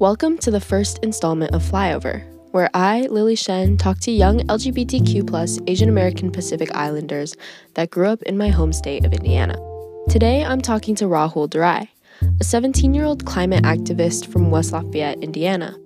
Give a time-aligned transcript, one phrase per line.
[0.00, 5.28] Welcome to the first installment of Flyover, where I, Lily Shen, talk to young LGBTQ
[5.28, 7.36] plus Asian American Pacific Islanders
[7.74, 9.58] that grew up in my home state of Indiana.
[10.08, 11.86] Today, I'm talking to Rahul Durai,
[12.40, 15.76] a 17 year old climate activist from West Lafayette, Indiana.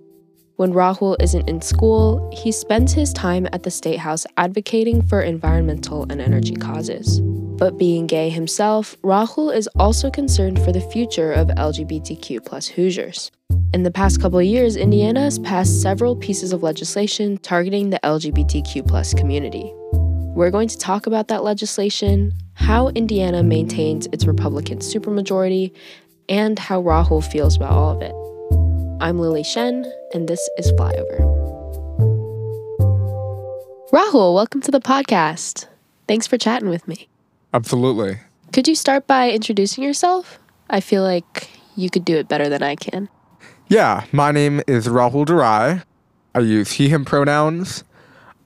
[0.56, 5.20] When Rahul isn't in school, he spends his time at the State House advocating for
[5.20, 7.20] environmental and energy causes.
[7.20, 13.32] But being gay himself, Rahul is also concerned for the future of LGBTQ plus Hoosiers.
[13.72, 18.86] In the past couple years, Indiana has passed several pieces of legislation targeting the LGBTQ
[18.86, 19.72] plus community.
[20.36, 25.72] We're going to talk about that legislation, how Indiana maintains its Republican supermajority,
[26.28, 28.14] and how Rahul feels about all of it.
[29.02, 31.18] I'm Lily Shen, and this is Flyover.
[33.92, 35.66] Rahul, welcome to the podcast.
[36.06, 37.08] Thanks for chatting with me.
[37.52, 38.18] Absolutely.
[38.52, 40.38] Could you start by introducing yourself?
[40.70, 43.08] I feel like you could do it better than I can.
[43.68, 45.82] Yeah, my name is Rahul Durai.
[46.34, 47.82] I use he, him pronouns.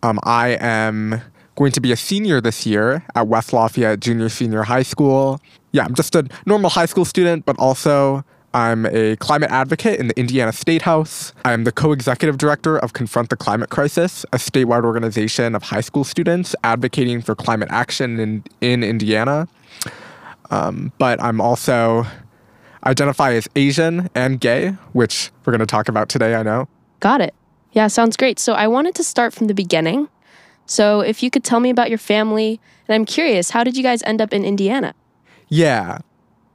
[0.03, 1.21] Um, I am
[1.57, 5.41] going to be a senior this year at West Lafayette Junior Senior High School.
[5.73, 10.09] Yeah, I'm just a normal high school student, but also I'm a climate advocate in
[10.09, 11.33] the Indiana State House.
[11.45, 15.83] I'm the co executive director of Confront the Climate Crisis, a statewide organization of high
[15.83, 19.49] school students advocating for climate action in, in Indiana.
[20.51, 22.07] Um, but I'm also
[22.85, 26.69] identify as Asian and gay, which we're going to talk about today, I know.
[27.01, 27.35] Got it.
[27.73, 28.39] Yeah, sounds great.
[28.39, 30.09] So I wanted to start from the beginning.
[30.65, 33.83] So if you could tell me about your family, and I'm curious, how did you
[33.83, 34.95] guys end up in Indiana?
[35.49, 35.99] Yeah.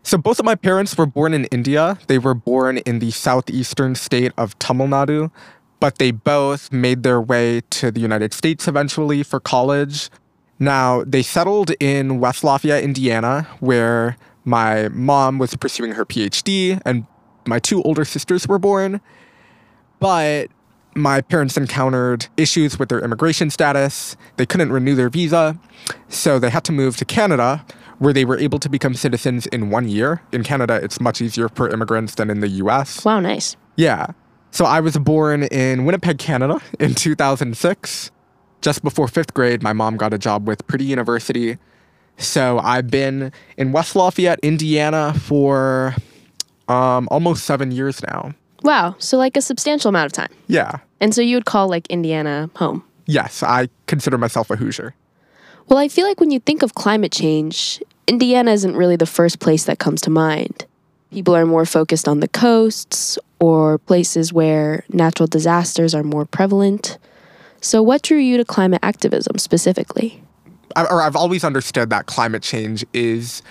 [0.04, 1.98] So both of my parents were born in India.
[2.08, 5.32] They were born in the southeastern state of Tamil Nadu,
[5.80, 10.10] but they both made their way to the United States eventually for college.
[10.60, 17.06] Now, they settled in West Lafayette, Indiana, where my mom was pursuing her PhD and
[17.48, 19.00] my two older sisters were born.
[20.00, 20.50] But
[20.96, 24.16] my parents encountered issues with their immigration status.
[24.36, 25.58] They couldn't renew their visa.
[26.10, 27.66] So they had to move to Canada,
[28.04, 30.22] where they were able to become citizens in one year.
[30.32, 33.04] In Canada, it's much easier for immigrants than in the US.
[33.06, 33.56] Wow, nice.
[33.76, 34.08] Yeah.
[34.52, 38.12] So I was born in Winnipeg, Canada in 2006.
[38.62, 41.58] Just before fifth grade, my mom got a job with Purdue University
[42.18, 45.96] so I've been in West Lafayette, Indiana for
[46.68, 48.34] um, almost seven years now.
[48.62, 48.96] Wow.
[49.00, 50.30] So, like a substantial amount of time.
[50.48, 50.78] Yeah.
[51.02, 52.84] And so you would call like Indiana home?
[53.06, 54.96] Yes, I consider myself a Hoosier.
[55.68, 59.40] Well, I feel like when you think of climate change, Indiana isn't really the first
[59.40, 60.66] place that comes to mind.
[61.12, 66.98] People are more focused on the coasts or places where natural disasters are more prevalent.
[67.62, 70.22] So, what drew you to climate activism specifically?
[70.76, 73.44] or I've always understood that climate change is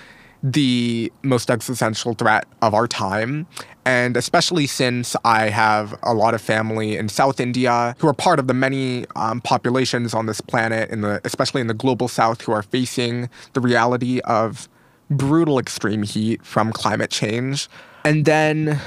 [0.43, 3.47] the most existential threat of our time.
[3.85, 8.39] And especially since I have a lot of family in South India who are part
[8.39, 12.41] of the many um, populations on this planet, in the, especially in the global South,
[12.41, 14.67] who are facing the reality of
[15.09, 17.69] brutal extreme heat from climate change.
[18.03, 18.79] And then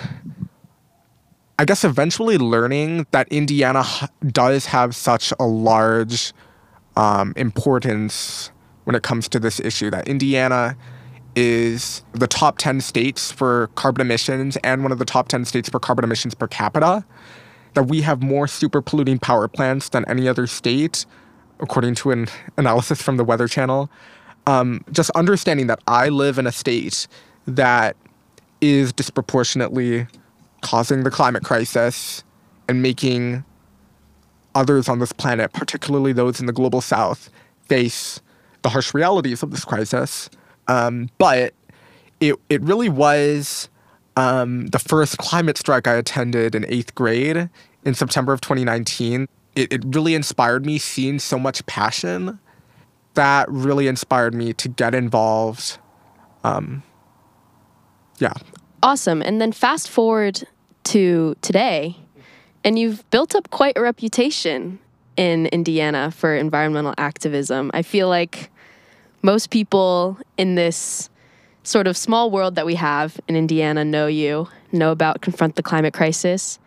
[1.59, 3.85] I guess eventually learning that Indiana
[4.27, 6.35] does have such a large
[6.97, 8.51] um, importance
[8.85, 10.77] when it comes to this issue that Indiana
[11.37, 15.69] is the top 10 states for carbon emissions and one of the top 10 states
[15.69, 17.05] for carbon emissions per capita.
[17.75, 21.05] That we have more super polluting power plants than any other state,
[21.61, 22.27] according to an
[22.57, 23.91] analysis from the Weather Channel.
[24.47, 27.07] Um, just understanding that I live in a state
[27.47, 27.97] that
[28.63, 30.07] is disproportionately
[30.63, 32.25] causing the climate crisis
[32.69, 33.45] and making
[34.55, 37.29] others on this planet, particularly those in the global south,
[37.69, 38.21] face
[38.63, 40.31] the harsh realities of this crisis.
[40.69, 41.55] Um, but
[42.21, 43.69] it, it really was
[44.17, 47.49] um, the first climate strike I attended in eighth grade
[47.85, 49.29] in September of 2019.
[49.55, 52.39] It, it really inspired me seeing so much passion.
[53.15, 55.79] That really inspired me to get involved.
[56.45, 56.83] Um,
[58.19, 58.35] yeah.
[58.83, 59.23] Awesome.
[59.23, 60.47] And then fast forward
[60.85, 61.97] to today,
[62.65, 64.79] and you've built up quite a reputation
[65.17, 67.71] in Indiana for environmental activism.
[67.75, 68.51] I feel like
[69.27, 71.11] most people in this
[71.65, 75.65] sort of small world that we have in Indiana know you, know about Confront the
[75.65, 76.61] Climate Crisis.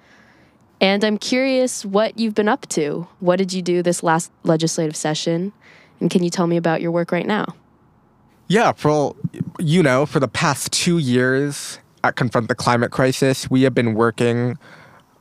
[0.82, 3.08] And I'm curious what you've been up to.
[3.22, 5.54] What did you do this last legislative session?
[6.02, 7.56] And can you tell me about your work right now?
[8.50, 9.16] Yeah, for
[9.58, 13.94] you know, for the past two years at Confront the Climate Crisis, we have been
[13.94, 14.58] working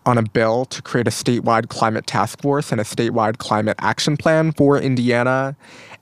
[0.06, 4.16] on a bill to create a statewide climate task force and a statewide climate action
[4.16, 5.56] plan for Indiana.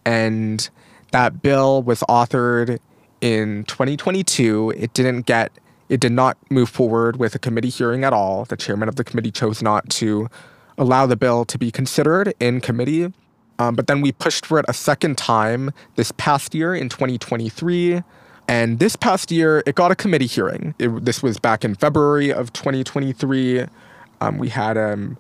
[0.07, 0.71] And
[1.17, 2.79] that bill was authored
[3.23, 4.75] in 2022.
[4.77, 5.51] It didn't get
[5.89, 8.45] It did not move forward with a committee hearing at all.
[8.45, 10.29] The chairman of the committee chose not to
[10.77, 13.15] allow the bill to be considered in committee.
[13.59, 18.03] Um, but then we pushed for it a second time this past year in 2023.
[18.47, 20.75] And this past year, it got a committee hearing.
[20.79, 23.65] It, this was back in February of 2023.
[24.21, 25.17] Um, we had um,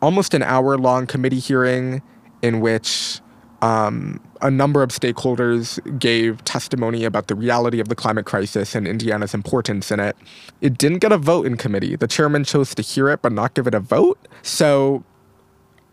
[0.00, 2.00] almost an hour long committee hearing
[2.40, 3.20] in which
[3.64, 8.86] um, a number of stakeholders gave testimony about the reality of the climate crisis and
[8.86, 10.14] Indiana's importance in it.
[10.60, 11.96] It didn't get a vote in committee.
[11.96, 14.18] The chairman chose to hear it but not give it a vote.
[14.42, 15.02] So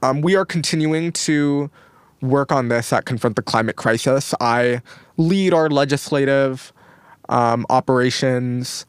[0.03, 1.71] um, we are continuing to
[2.21, 4.35] work on this at Confront the Climate Crisis.
[4.41, 4.81] I
[5.15, 6.73] lead our legislative
[7.29, 8.85] um, operations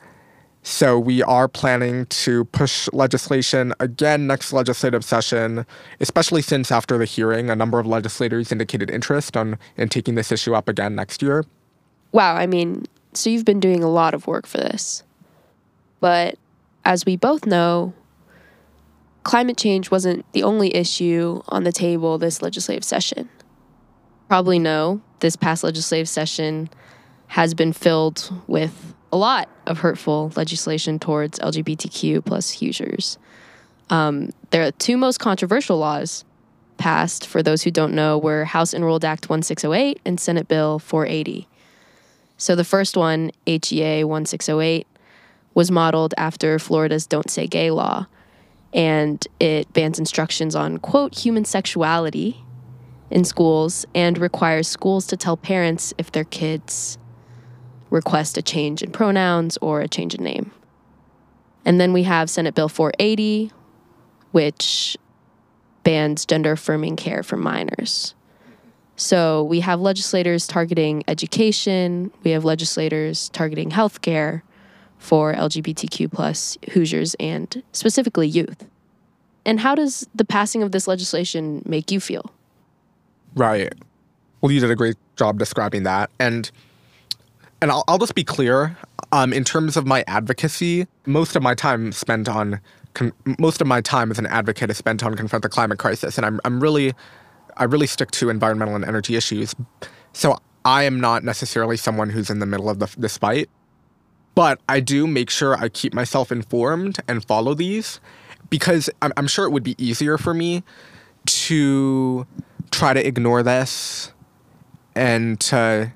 [0.62, 5.66] so we are planning to push legislation again next legislative session,
[5.98, 10.30] especially since after the hearing, a number of legislators indicated interest on in taking this
[10.30, 11.44] issue up again next year.
[12.12, 15.02] Wow, I mean, so you've been doing a lot of work for this.
[15.98, 16.36] But
[16.84, 17.92] as we both know,
[19.24, 23.28] climate change wasn't the only issue on the table this legislative session.
[24.28, 26.70] Probably know this past legislative session
[27.28, 33.18] has been filled with a lot of hurtful legislation towards LGBTQ plus Hoosiers.
[33.90, 36.24] Um, the two most controversial laws
[36.78, 41.46] passed, for those who don't know, were House Enrolled Act 1608 and Senate Bill 480.
[42.38, 44.86] So the first one, HEA 1608,
[45.54, 48.06] was modeled after Florida's Don't Say Gay law,
[48.72, 52.42] and it bans instructions on, quote, human sexuality
[53.10, 56.96] in schools and requires schools to tell parents if their kids
[57.92, 60.50] request a change in pronouns or a change in name.
[61.64, 63.52] And then we have Senate Bill 480,
[64.32, 64.96] which
[65.84, 68.14] bans gender affirming care for minors.
[68.96, 74.42] So we have legislators targeting education, we have legislators targeting healthcare
[74.98, 78.66] for LGBTQ plus Hoosiers and specifically youth.
[79.44, 82.32] And how does the passing of this legislation make you feel?
[83.34, 83.72] Right.
[84.40, 86.10] Well, you did a great job describing that.
[86.20, 86.50] And
[87.62, 88.76] and I'll, I'll just be clear
[89.12, 92.60] um, in terms of my advocacy, most of my time spent on
[92.94, 96.18] con- most of my time as an advocate is spent on confront the climate crisis,
[96.18, 96.92] and I'm I'm really
[97.56, 99.54] I really stick to environmental and energy issues.
[100.12, 103.48] So I am not necessarily someone who's in the middle of the, this fight,
[104.34, 108.00] but I do make sure I keep myself informed and follow these
[108.50, 110.62] because I'm, I'm sure it would be easier for me
[111.26, 112.26] to
[112.70, 114.12] try to ignore this
[114.94, 115.92] and to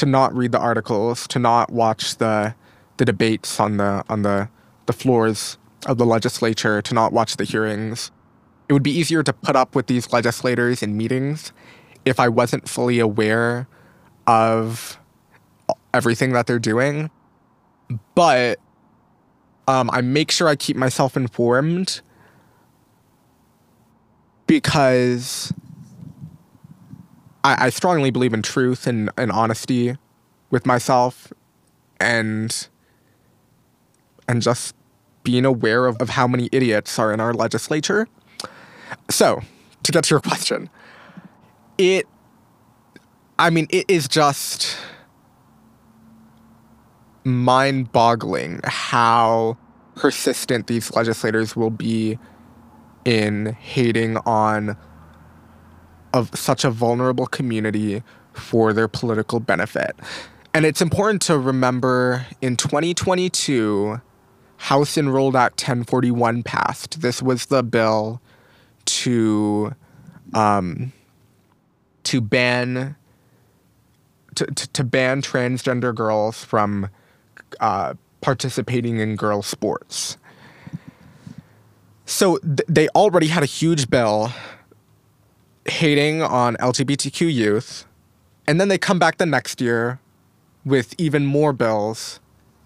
[0.00, 2.54] to not read the articles, to not watch the
[2.96, 4.48] the debates on the on the
[4.86, 8.10] the floors of the legislature, to not watch the hearings.
[8.70, 11.52] It would be easier to put up with these legislators in meetings
[12.06, 13.68] if I wasn't fully aware
[14.26, 14.98] of
[15.92, 17.10] everything that they're doing.
[18.14, 18.58] But
[19.68, 22.00] um, I make sure I keep myself informed
[24.46, 25.52] because
[27.44, 29.96] I, I strongly believe in truth and, and honesty
[30.50, 31.32] with myself
[31.98, 32.68] and
[34.28, 34.74] and just
[35.22, 38.08] being aware of, of how many idiots are in our legislature.
[39.10, 39.40] So,
[39.82, 40.70] to get to your question,
[41.78, 42.06] it
[43.38, 44.76] I mean, it is just
[47.24, 49.56] mind boggling how
[49.94, 52.18] persistent these legislators will be
[53.04, 54.76] in hating on
[56.12, 58.02] of such a vulnerable community
[58.32, 59.96] for their political benefit.
[60.52, 64.00] And it's important to remember in 2022,
[64.56, 67.00] House Enrolled Act 1041 passed.
[67.00, 68.20] This was the bill
[68.84, 69.74] to
[70.34, 70.92] um,
[72.04, 72.96] to ban
[74.34, 76.88] to, to, to, ban transgender girls from
[77.58, 80.16] uh, participating in girl sports.
[82.06, 84.32] So th- they already had a huge bill
[85.70, 87.86] hating on LGBTQ youth,
[88.46, 90.00] and then they come back the next year
[90.64, 92.20] with even more bills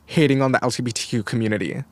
[0.06, 1.84] hating on the LGBTQ community.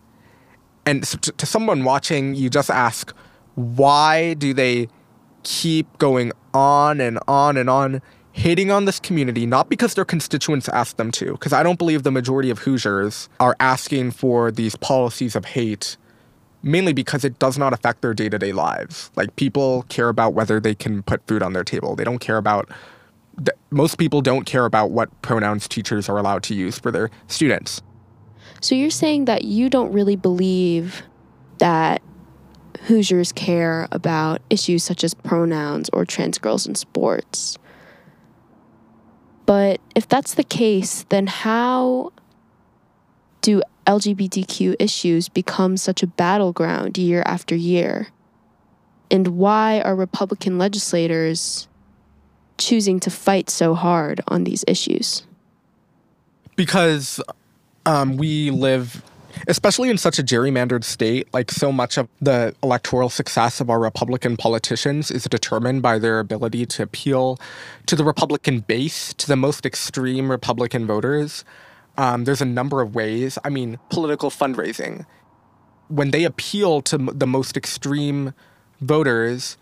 [0.85, 3.15] And to, to someone watching, you just ask,
[3.55, 4.89] why do they
[5.45, 8.03] keep going on and on and on
[8.33, 12.03] hating on this community, not because their constituents ask them to, because I don't believe
[12.03, 15.97] the majority of Hoosiers are asking for these policies of hate
[16.63, 19.11] mainly because it does not affect their day-to-day lives.
[19.17, 21.97] Like people care about whether they can put food on their table.
[21.97, 22.71] They don't care about
[23.71, 27.81] most people don't care about what pronouns teachers are allowed to use for their students.
[28.61, 31.03] So you're saying that you don't really believe
[31.59, 32.03] that
[32.83, 37.57] Hoosiers care about issues such as pronouns or trans girls in sports.
[39.47, 42.13] But if that's the case, then how
[43.43, 48.09] do LGBTQ issues become such a battleground year after year?
[49.11, 51.69] And why are Republican legislators
[52.57, 55.27] choosing to fight so hard on these issues?
[56.57, 57.21] Because
[57.85, 59.03] um, we live,
[59.49, 63.81] especially in such a gerrymandered state, like so much of the electoral success of our
[63.81, 67.39] Republican politicians is determined by their ability to appeal
[67.87, 71.45] to the Republican base, to the most extreme Republican voters.
[71.99, 73.39] Um, there's a number of ways.
[73.45, 75.07] I mean, political fundraising.
[75.89, 78.33] When they appeal to the most extreme
[78.81, 79.59] voters,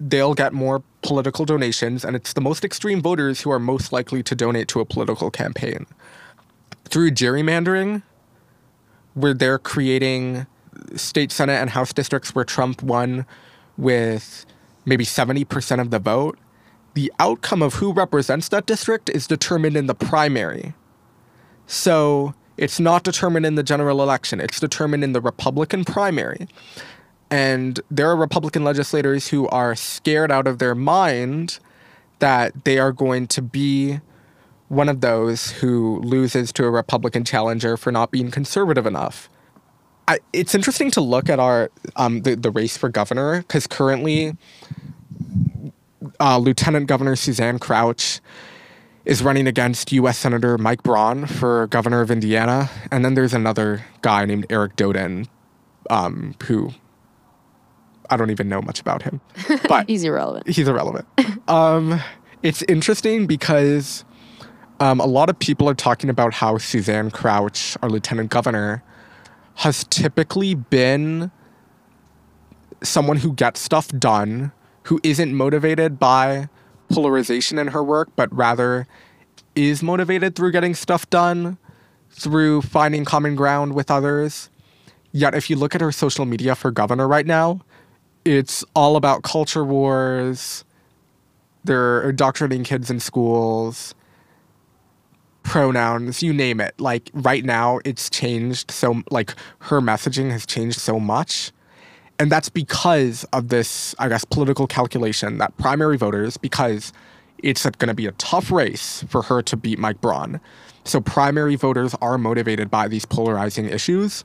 [0.00, 4.22] they'll get more political donations, and it's the most extreme voters who are most likely
[4.22, 5.86] to donate to a political campaign.
[6.84, 8.02] Through gerrymandering,
[9.14, 10.46] where they're creating
[10.94, 13.26] state senate and house districts where Trump won
[13.76, 14.46] with
[14.84, 16.38] maybe 70% of the vote,
[16.94, 20.74] the outcome of who represents that district is determined in the primary.
[21.66, 26.48] So it's not determined in the general election, it's determined in the Republican primary.
[27.30, 31.58] And there are Republican legislators who are scared out of their mind
[32.20, 34.00] that they are going to be
[34.68, 39.28] one of those who loses to a Republican challenger for not being conservative enough.
[40.08, 44.36] I, it's interesting to look at our um, the, the race for governor because currently
[46.20, 48.20] uh, Lieutenant Governor Suzanne Crouch
[49.06, 50.18] is running against U.S.
[50.18, 55.28] Senator Mike Braun for governor of Indiana, and then there's another guy named Eric Doden,
[55.88, 56.72] um, who
[58.10, 59.20] I don't even know much about him,
[59.68, 60.48] but he's irrelevant.
[60.48, 61.06] He's irrelevant.
[61.48, 62.00] um,
[62.42, 64.04] it's interesting because
[64.80, 68.82] um, a lot of people are talking about how Suzanne Crouch, our lieutenant governor,
[69.54, 71.30] has typically been
[72.82, 74.52] someone who gets stuff done,
[74.84, 76.48] who isn't motivated by
[76.88, 78.86] polarization in her work, but rather
[79.54, 81.58] is motivated through getting stuff done,
[82.10, 84.50] through finding common ground with others.
[85.12, 87.60] Yet, if you look at her social media for governor right now,
[88.24, 90.64] it's all about culture wars.
[91.64, 93.94] They're indoctrinating kids in schools,
[95.42, 96.78] pronouns, you name it.
[96.80, 101.50] Like right now, it's changed so, like, her messaging has changed so much.
[102.18, 106.92] And that's because of this, I guess, political calculation that primary voters, because
[107.42, 110.40] it's going to be a tough race for her to beat Mike Braun.
[110.84, 114.24] So primary voters are motivated by these polarizing issues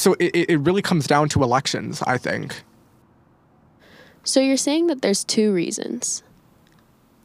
[0.00, 2.62] so it, it really comes down to elections, I think.
[4.24, 6.22] So you're saying that there's two reasons.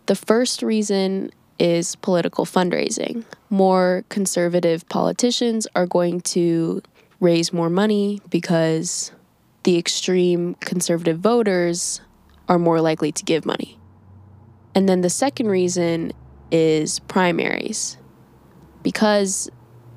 [0.07, 3.23] The first reason is political fundraising.
[3.49, 6.81] More conservative politicians are going to
[7.19, 9.11] raise more money because
[9.63, 12.01] the extreme conservative voters
[12.47, 13.79] are more likely to give money.
[14.75, 16.11] And then the second reason
[16.51, 17.97] is primaries.
[18.83, 19.49] Because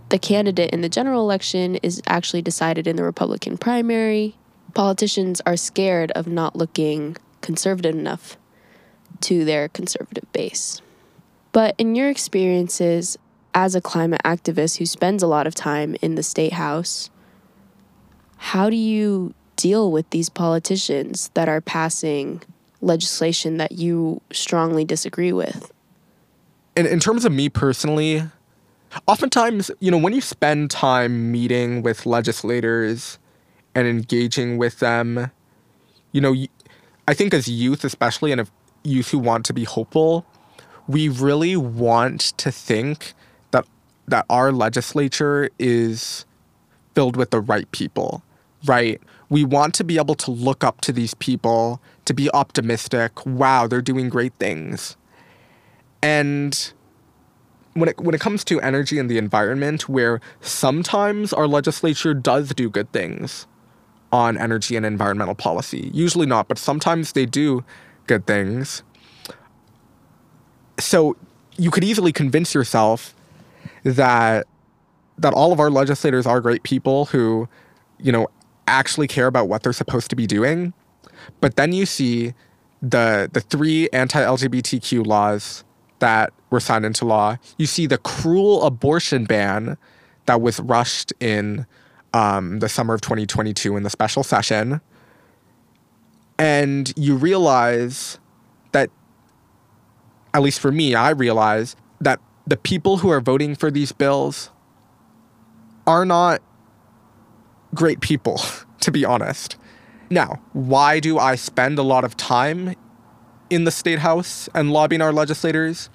[0.09, 4.37] the candidate in the general election is actually decided in the Republican primary.
[4.75, 8.39] Politicians are scared of not looking conservative enough
[9.21, 10.81] to their conservative base.
[11.53, 13.19] But in your experiences
[13.59, 17.11] as a climate activist who spends a lot of time in the state house,
[18.37, 22.41] how do you deal with these politicians that are passing
[22.81, 25.73] legislation that you strongly disagree with?
[26.77, 28.23] In, in terms of me personally,
[29.07, 33.19] Oftentimes, you know, when you spend time meeting with legislators
[33.75, 35.31] and engaging with them,
[36.13, 36.35] you know,
[37.07, 38.51] I think as youth, especially, and if
[38.85, 40.25] youth who want to be hopeful,
[40.87, 43.13] we really want to think
[44.11, 46.25] that our legislature is
[46.95, 48.23] filled with the right people,
[48.65, 49.01] right?
[49.29, 53.25] We want to be able to look up to these people, to be optimistic.
[53.27, 54.97] Wow, they're doing great things.
[56.03, 56.73] And
[57.75, 62.55] when it when it comes to energy and the environment, where sometimes our legislature does
[62.55, 63.47] do good things
[64.13, 65.91] on energy and environmental policy.
[65.93, 67.65] Usually not, but sometimes they do
[68.07, 68.83] good things.
[70.79, 71.17] So
[71.59, 73.15] you could easily convince yourself
[73.85, 74.47] that
[75.19, 77.49] that all of our legislators are great people who,
[77.99, 78.29] you know,
[78.69, 80.73] actually care about what they're supposed to be doing.
[81.41, 82.35] But then you see
[82.81, 85.65] the the three anti-LGBTQ laws
[85.99, 87.37] that were signed into law.
[87.57, 89.77] You see the cruel abortion ban
[90.27, 91.67] that was rushed in
[92.15, 94.81] um, the summer of 2022 in the special session.
[96.39, 98.19] And you realize
[98.73, 98.91] that,
[100.33, 104.51] at least for me, I realize that the people who are voting for these bills
[105.87, 106.43] are not
[107.75, 108.41] great people,
[108.81, 109.57] to be honest.
[110.11, 112.75] Now, why do I spend a lot of time
[113.51, 115.91] in the state house and lobbying our legislators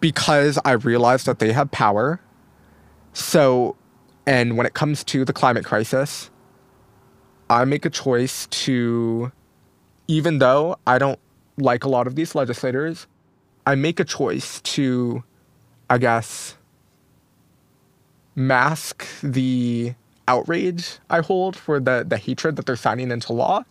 [0.00, 2.20] because I realize that they have power.
[3.12, 3.76] So,
[4.26, 6.30] and when it comes to the climate crisis,
[7.48, 9.32] I make a choice to,
[10.08, 11.18] even though I don't
[11.58, 13.06] like a lot of these legislators,
[13.66, 15.22] I make a choice to,
[15.90, 16.56] I guess,
[18.34, 19.94] mask the
[20.28, 23.64] outrage I hold for the, the hatred that they're signing into law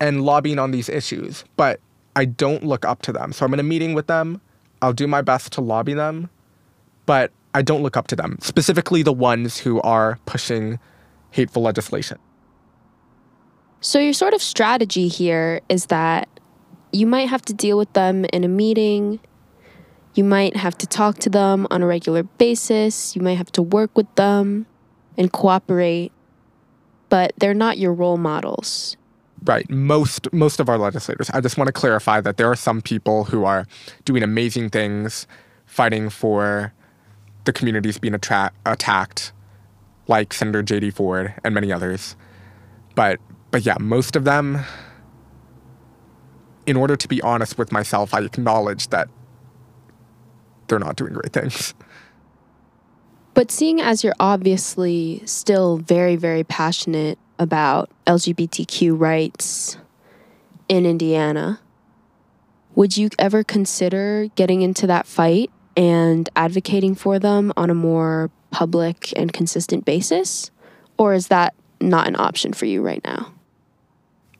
[0.00, 1.44] and lobbying on these issues.
[1.56, 1.80] But
[2.16, 3.32] I don't look up to them.
[3.32, 4.40] So I'm in a meeting with them.
[4.80, 6.30] I'll do my best to lobby them,
[7.06, 10.78] but I don't look up to them, specifically the ones who are pushing
[11.30, 12.18] hateful legislation.
[13.80, 16.28] So, your sort of strategy here is that
[16.92, 19.20] you might have to deal with them in a meeting.
[20.18, 23.14] You might have to talk to them on a regular basis.
[23.14, 24.66] You might have to work with them
[25.16, 26.10] and cooperate,
[27.08, 28.96] but they're not your role models.
[29.44, 29.70] Right.
[29.70, 31.30] Most most of our legislators.
[31.30, 33.64] I just want to clarify that there are some people who are
[34.04, 35.28] doing amazing things,
[35.66, 36.72] fighting for
[37.44, 39.32] the communities being attra- attacked,
[40.08, 40.90] like Senator J.D.
[40.90, 42.16] Ford and many others.
[42.96, 43.20] But
[43.52, 44.64] but yeah, most of them.
[46.66, 49.08] In order to be honest with myself, I acknowledge that
[50.68, 51.74] they're not doing great things.
[53.34, 59.76] But seeing as you're obviously still very, very passionate about LGBTQ rights
[60.68, 61.60] in Indiana,
[62.74, 68.30] would you ever consider getting into that fight and advocating for them on a more
[68.50, 70.50] public and consistent basis?
[70.96, 73.32] Or is that not an option for you right now?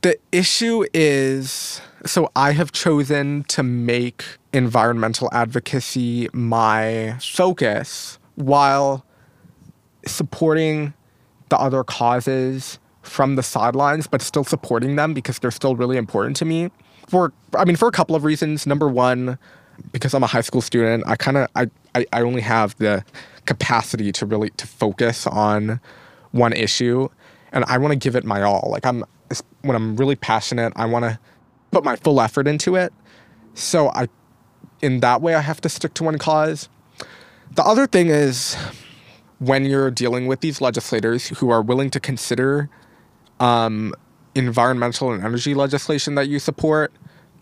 [0.03, 9.05] The issue is so I have chosen to make environmental advocacy my focus while
[10.07, 10.95] supporting
[11.49, 16.37] the other causes from the sidelines, but still supporting them because they're still really important
[16.37, 16.71] to me.
[17.09, 18.67] For I mean, for a couple of reasons.
[18.67, 19.39] Number one,
[19.93, 23.05] because I'm a high school student, I kind of I, I I only have the
[23.47, 25.81] capacity to really to focus on
[26.33, 27.09] one issue,
[27.53, 28.69] and I want to give it my all.
[28.71, 29.05] Like I'm
[29.63, 31.19] when I'm really passionate, I want to
[31.71, 32.93] put my full effort into it.
[33.55, 34.09] So I,
[34.81, 36.69] in that way, I have to stick to one cause.
[37.55, 38.57] The other thing is
[39.39, 42.69] when you're dealing with these legislators who are willing to consider
[43.41, 43.95] um,
[44.35, 46.93] environmental and energy legislation that you support,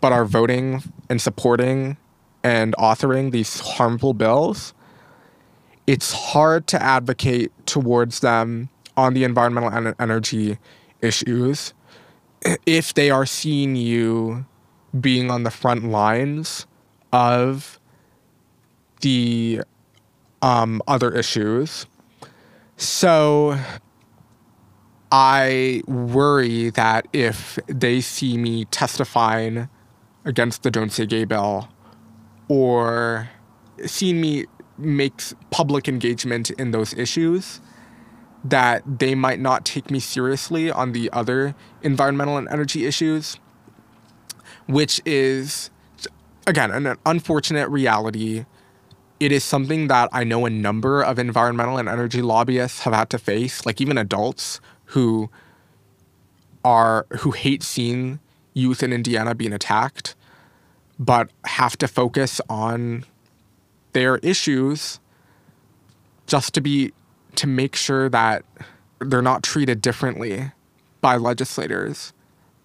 [0.01, 1.97] but are voting and supporting
[2.43, 4.73] and authoring these harmful bills,
[5.85, 10.57] it's hard to advocate towards them on the environmental and energy
[11.01, 11.73] issues
[12.65, 14.45] if they are seeing you
[14.99, 16.65] being on the front lines
[17.11, 17.79] of
[19.01, 19.61] the
[20.41, 21.85] um, other issues.
[22.77, 23.57] So
[25.11, 29.69] I worry that if they see me testifying
[30.25, 31.69] against the Don't Say Gay bill
[32.47, 33.29] or
[33.85, 34.45] seeing me
[34.77, 37.61] make public engagement in those issues,
[38.49, 43.37] that they might not take me seriously on the other environmental and energy issues,
[44.67, 45.69] which is,
[46.45, 48.45] again, an unfortunate reality.
[49.19, 53.09] It is something that I know a number of environmental and energy lobbyists have had
[53.09, 55.29] to face, like even adults who
[56.63, 58.19] are who hate seeing
[58.53, 60.15] youth in Indiana being attacked,
[60.99, 63.05] but have to focus on
[63.93, 64.99] their issues
[66.27, 66.91] just to be
[67.37, 68.43] to make sure that
[68.99, 70.51] they're not treated differently
[71.01, 72.13] by legislators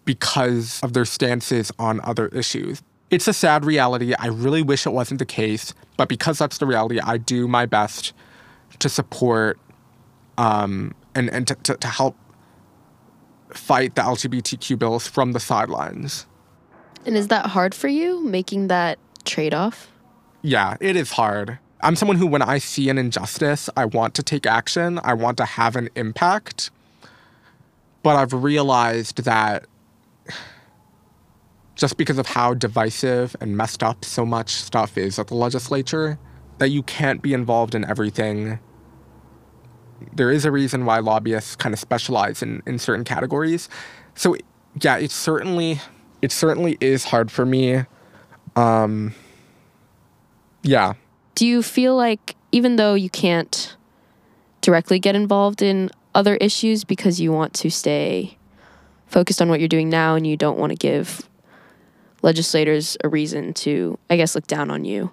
[0.05, 2.83] because of their stances on other issues.
[3.11, 4.15] It's a sad reality.
[4.19, 7.67] I really wish it wasn't the case, but because that's the reality, I do my
[7.67, 8.15] best
[8.79, 9.59] to support
[10.39, 12.17] um, and, and to, to, to help
[13.51, 16.27] fight the LGBTQ bills from the sidelines.
[17.05, 19.91] And is that hard for you, making that trade off?
[20.41, 21.59] Yeah, it is hard.
[21.83, 25.37] I'm someone who, when I see an injustice, I want to take action, I want
[25.39, 26.71] to have an impact.
[28.03, 29.67] But I've realized that
[31.75, 36.19] just because of how divisive and messed up so much stuff is at the legislature,
[36.59, 38.61] that you can't be involved in everything.
[40.13, 43.69] There is a reason why lobbyists kind of specialize in, in certain categories.
[44.15, 44.37] So
[44.81, 45.81] yeah, it certainly
[46.21, 47.85] it certainly is hard for me.
[48.55, 49.15] Um,
[50.63, 50.95] yeah,
[51.35, 53.77] do you feel like even though you can't
[54.61, 58.37] directly get involved in other issues because you want to stay
[59.07, 61.29] focused on what you're doing now and you don't want to give
[62.23, 65.11] legislators a reason to, I guess, look down on you.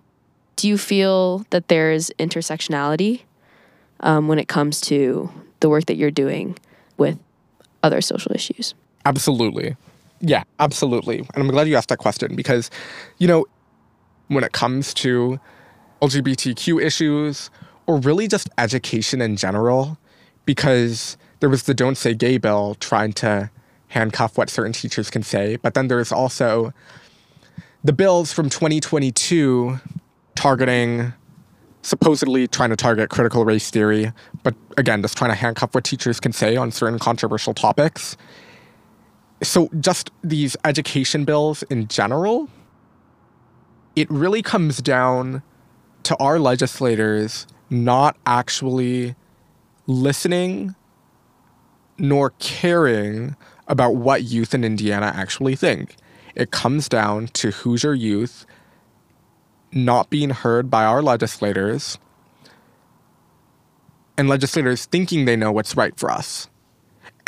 [0.55, 3.21] Do you feel that there's intersectionality
[4.01, 6.57] um, when it comes to the work that you're doing
[6.97, 7.17] with
[7.81, 8.73] other social issues?
[9.05, 9.75] Absolutely.
[10.21, 11.19] Yeah, absolutely.
[11.19, 12.69] And I'm glad you asked that question because,
[13.17, 13.45] you know,
[14.27, 15.39] when it comes to
[16.01, 17.49] LGBTQ issues
[17.87, 19.97] or really just education in general,
[20.45, 23.49] because there was the Don't Say Gay bill trying to
[23.87, 26.73] handcuff what certain teachers can say, but then there's also
[27.83, 29.79] the bills from 2022
[30.35, 31.13] targeting
[31.81, 34.11] supposedly trying to target critical race theory,
[34.43, 38.17] but again, just trying to handcuff what teachers can say on certain controversial topics.
[39.41, 42.49] So, just these education bills in general,
[43.95, 45.41] it really comes down
[46.09, 49.13] to our legislators not actually
[49.85, 50.73] listening
[51.99, 53.35] nor caring
[53.67, 55.95] about what youth in Indiana actually think.
[56.33, 58.47] It comes down to Hoosier youth
[59.71, 61.99] not being heard by our legislators
[64.17, 66.49] and legislators thinking they know what's right for us.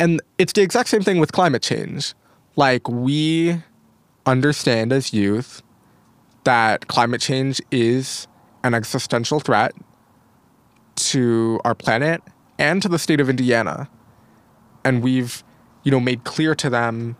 [0.00, 2.14] And it's the exact same thing with climate change.
[2.56, 3.62] Like, we
[4.26, 5.62] understand as youth
[6.42, 8.26] that climate change is
[8.64, 9.74] an existential threat
[10.94, 12.22] to our planet
[12.58, 13.88] and to the state of Indiana.
[14.84, 15.42] And we've,
[15.84, 17.16] you know, made clear to them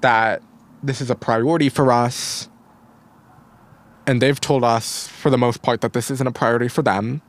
[0.00, 0.42] that
[0.82, 2.48] this is a priority for us
[4.06, 7.22] and they've told us for the most part that this isn't a priority for them.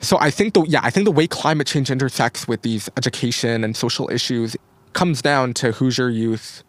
[0.00, 3.64] So I think the yeah, I think the way climate change intersects with these education
[3.64, 4.56] and social issues
[4.92, 6.64] comes down to Hoosier youth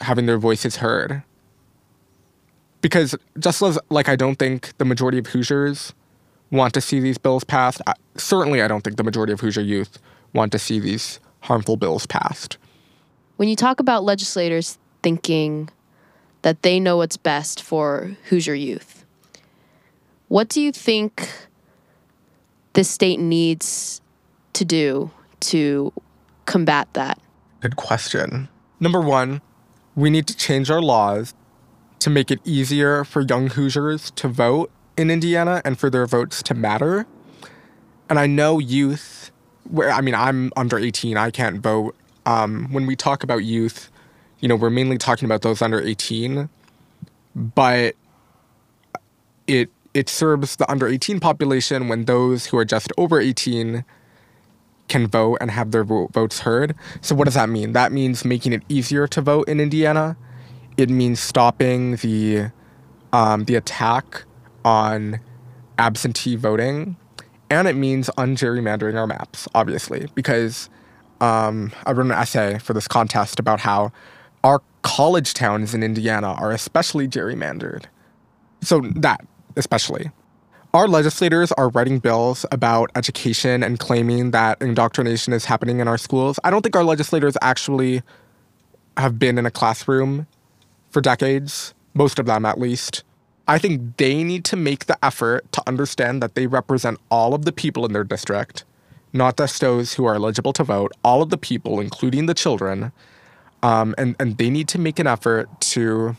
[0.00, 1.22] having their voices heard.
[2.84, 5.94] Because just as like I don't think the majority of Hoosiers
[6.50, 9.62] want to see these bills passed, I, certainly I don't think the majority of Hoosier
[9.62, 9.98] youth
[10.34, 12.58] want to see these harmful bills passed.
[13.36, 15.70] When you talk about legislators thinking
[16.42, 19.06] that they know what's best for Hoosier youth.
[20.28, 21.26] What do you think
[22.74, 24.02] the state needs
[24.52, 25.90] to do to
[26.44, 27.18] combat that?
[27.60, 28.50] Good question.
[28.78, 29.40] Number one,
[29.96, 31.32] we need to change our laws
[32.00, 36.42] to make it easier for young Hoosiers to vote in Indiana and for their votes
[36.44, 37.06] to matter.
[38.08, 39.30] And I know youth,
[39.70, 41.96] where I mean, I'm under 18, I can't vote.
[42.26, 43.90] Um, when we talk about youth,
[44.40, 46.48] you know, we're mainly talking about those under 18,
[47.34, 47.96] but
[49.46, 53.84] it it serves the under 18 population when those who are just over 18
[54.88, 56.74] can vote and have their votes heard.
[57.00, 57.72] So what does that mean?
[57.72, 60.16] That means making it easier to vote in Indiana.
[60.76, 62.50] It means stopping the
[63.12, 64.24] um, the attack
[64.64, 65.20] on
[65.78, 66.96] absentee voting,
[67.50, 70.68] and it means ungerrymandering our maps, obviously, because
[71.20, 73.92] um, I wrote an essay for this contest about how
[74.42, 77.84] our college towns in Indiana are especially gerrymandered.
[78.62, 79.24] So, that
[79.56, 80.10] especially.
[80.72, 85.98] Our legislators are writing bills about education and claiming that indoctrination is happening in our
[85.98, 86.40] schools.
[86.42, 88.02] I don't think our legislators actually
[88.96, 90.26] have been in a classroom
[90.94, 93.02] for decades, most of them at least.
[93.46, 97.44] I think they need to make the effort to understand that they represent all of
[97.44, 98.64] the people in their district,
[99.12, 102.92] not just those who are eligible to vote, all of the people, including the children,
[103.62, 106.16] um, and and they need to make an effort to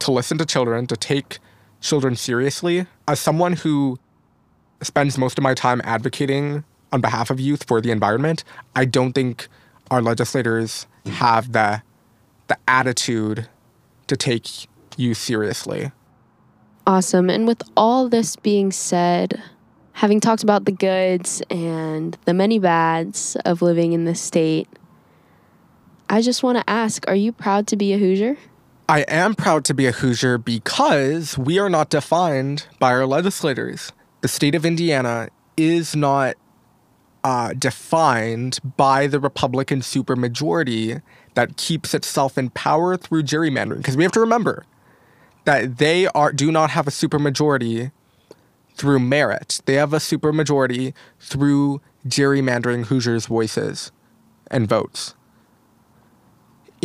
[0.00, 1.38] to listen to children, to take
[1.80, 2.86] children seriously.
[3.06, 3.98] As someone who
[4.82, 8.42] spends most of my time advocating on behalf of youth for the environment,
[8.74, 9.48] I don't think
[9.90, 11.82] our legislators have the
[12.48, 13.48] the attitude
[14.06, 14.48] to take
[14.96, 15.92] you seriously.
[16.86, 17.30] Awesome.
[17.30, 19.42] And with all this being said,
[19.92, 24.68] having talked about the goods and the many bads of living in this state,
[26.10, 28.36] I just want to ask are you proud to be a Hoosier?
[28.86, 33.92] I am proud to be a Hoosier because we are not defined by our legislators.
[34.20, 36.36] The state of Indiana is not
[37.24, 41.02] uh, defined by the Republican supermajority
[41.34, 43.78] that keeps itself in power through gerrymandering.
[43.78, 44.64] Because we have to remember
[45.44, 47.90] that they are do not have a supermajority
[48.76, 49.60] through merit.
[49.64, 53.90] They have a supermajority through gerrymandering Hoosiers' voices
[54.50, 55.14] and votes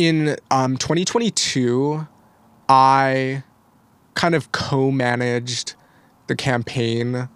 [0.00, 2.06] in um, 2022,
[2.70, 3.42] I
[4.14, 5.74] kind of co managed
[6.26, 7.28] the campaign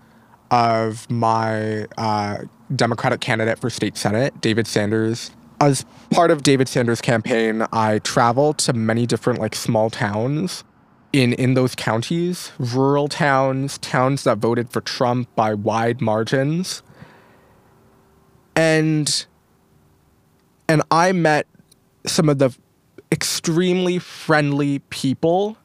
[0.51, 2.39] of my uh,
[2.75, 5.31] Democratic candidate for state senate, David Sanders.
[5.61, 10.65] As part of David Sanders' campaign, I traveled to many different like small towns
[11.13, 16.83] in in those counties, rural towns, towns that voted for Trump by wide margins.
[18.57, 19.27] And
[20.69, 21.47] and I met
[22.07, 22.51] some of the
[23.13, 25.57] extremely friendly people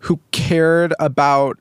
[0.00, 1.58] who cared about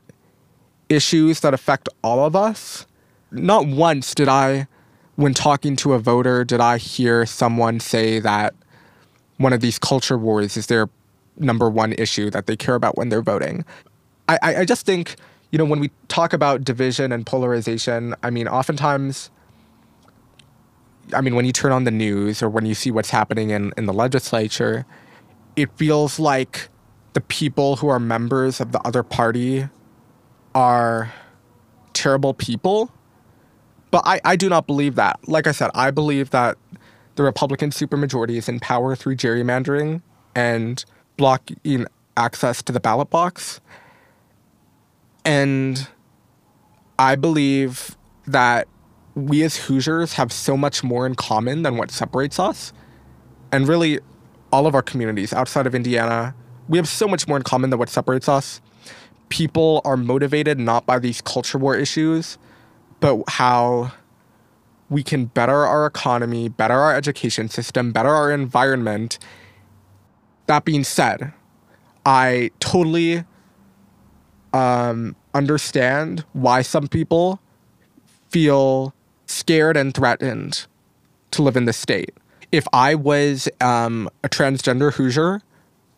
[0.89, 2.85] issues that affect all of us.
[3.31, 4.67] Not once did I,
[5.15, 8.53] when talking to a voter, did I hear someone say that
[9.37, 10.89] one of these culture wars is their
[11.39, 13.65] number one issue that they care about when they're voting.
[14.27, 15.15] I, I, just think,
[15.51, 19.29] you know, when we talk about division and polarization, I mean, oftentimes,
[21.13, 23.71] I mean, when you turn on the news or when you see what's happening in,
[23.77, 24.85] in the legislature,
[25.55, 26.67] it feels like
[27.13, 29.69] the people who are members of the other party
[30.53, 31.13] are
[31.93, 32.91] terrible people.
[33.91, 35.19] But I, I do not believe that.
[35.28, 36.58] Like I said, I believe that
[37.15, 40.02] the Republican supermajority is in power through gerrymandering
[40.36, 40.84] and
[41.15, 43.60] blocking access to the ballot box.
[45.26, 45.88] And
[47.00, 48.67] I believe that
[49.15, 52.71] we as Hoosiers have so much more in common than what separates us.
[53.52, 54.00] And really,
[54.52, 56.36] all of our communities outside of Indiana,
[56.67, 58.62] we have so much more in common than what separates us.
[59.30, 62.38] People are motivated not by these culture war issues,
[62.99, 63.91] but how
[64.89, 69.19] we can better our economy, better our education system, better our environment.
[70.45, 71.33] That being said,
[72.05, 73.25] I totally
[74.53, 77.39] um, understand why some people
[78.29, 78.93] feel
[79.25, 80.65] scared and threatened
[81.31, 82.12] to live in this state.
[82.51, 85.41] If I was um, a transgender Hoosier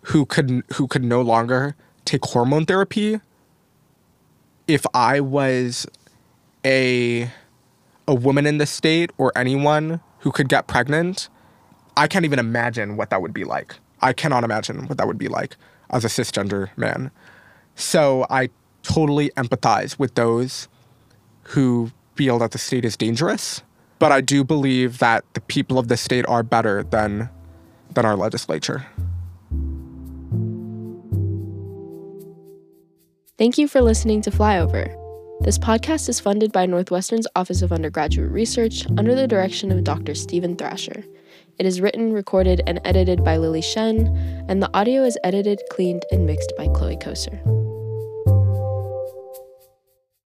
[0.03, 3.19] who could who could no longer take hormone therapy,
[4.67, 5.85] if I was
[6.65, 7.29] a
[8.07, 11.29] a woman in the state or anyone who could get pregnant,
[11.95, 13.75] I can't even imagine what that would be like.
[14.01, 15.55] I cannot imagine what that would be like
[15.91, 17.11] as a cisgender man.
[17.75, 18.49] So I
[18.83, 20.67] totally empathize with those
[21.43, 23.61] who feel that the state is dangerous.
[23.99, 27.29] But I do believe that the people of the state are better than
[27.91, 28.85] than our legislature.
[33.37, 34.98] Thank you for listening to Flyover.
[35.41, 40.13] This podcast is funded by Northwestern's Office of Undergraduate Research under the direction of Dr.
[40.13, 41.05] Steven Thrasher.
[41.57, 44.07] It is written, recorded, and edited by Lily Shen,
[44.49, 47.68] and the audio is edited, cleaned, and mixed by Chloe Koser.